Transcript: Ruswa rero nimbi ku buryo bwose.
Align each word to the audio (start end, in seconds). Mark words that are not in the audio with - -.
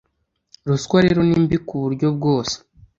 Ruswa 0.69 0.97
rero 1.05 1.21
nimbi 1.27 1.57
ku 1.67 1.75
buryo 1.83 2.07
bwose. 2.17 2.55